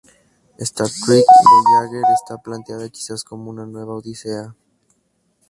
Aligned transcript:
Star 0.59 0.87
Trek: 1.05 1.23
Voyager 1.45 2.01
está 2.11 2.39
planteada 2.39 2.89
quizás 2.89 3.23
como 3.23 3.51
una 3.51 3.67
nueva 3.67 3.93
Odisea. 3.93 4.55